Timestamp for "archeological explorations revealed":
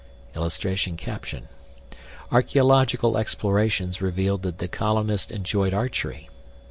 2.31-4.41